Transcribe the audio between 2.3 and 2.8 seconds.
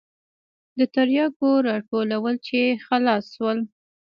چې